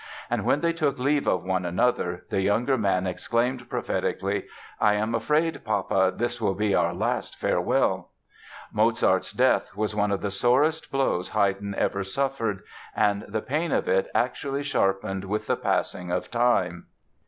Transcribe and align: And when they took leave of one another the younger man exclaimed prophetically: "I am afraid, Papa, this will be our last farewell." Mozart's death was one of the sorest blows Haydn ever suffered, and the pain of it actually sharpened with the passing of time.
And 0.31 0.45
when 0.45 0.61
they 0.61 0.73
took 0.73 0.97
leave 0.97 1.27
of 1.27 1.43
one 1.43 1.63
another 1.63 2.23
the 2.31 2.41
younger 2.41 2.75
man 2.75 3.05
exclaimed 3.05 3.69
prophetically: 3.69 4.47
"I 4.79 4.95
am 4.95 5.13
afraid, 5.13 5.63
Papa, 5.63 6.11
this 6.15 6.41
will 6.41 6.55
be 6.55 6.73
our 6.73 6.91
last 6.91 7.35
farewell." 7.37 8.09
Mozart's 8.73 9.31
death 9.31 9.77
was 9.77 9.93
one 9.95 10.09
of 10.09 10.21
the 10.21 10.31
sorest 10.31 10.91
blows 10.91 11.29
Haydn 11.29 11.75
ever 11.75 12.03
suffered, 12.03 12.63
and 12.95 13.25
the 13.27 13.43
pain 13.43 13.71
of 13.71 13.87
it 13.87 14.07
actually 14.15 14.63
sharpened 14.63 15.23
with 15.23 15.45
the 15.45 15.55
passing 15.55 16.11
of 16.11 16.31
time. 16.31 16.87